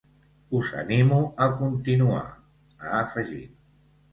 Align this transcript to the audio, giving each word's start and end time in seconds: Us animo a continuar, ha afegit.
Us 0.59 0.69
animo 0.83 1.19
a 1.45 1.47
continuar, 1.59 2.25
ha 2.81 2.99
afegit. 3.03 3.57